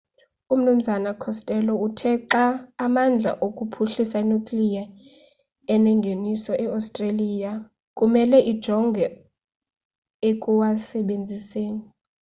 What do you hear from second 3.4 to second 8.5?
okuphuhlisa i-nuclear enengeniso iostreliya kumele